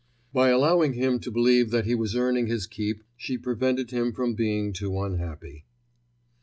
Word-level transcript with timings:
By 0.33 0.49
allowing 0.49 0.93
him 0.93 1.19
to 1.19 1.29
believe 1.29 1.69
that 1.69 1.85
he 1.85 1.93
was 1.93 2.15
earning 2.15 2.47
his 2.47 2.65
keep, 2.65 3.03
she 3.15 3.37
prevented 3.37 3.91
him 3.91 4.13
from 4.13 4.33
being 4.33 4.73
too 4.73 4.99
unhappy. 4.99 5.63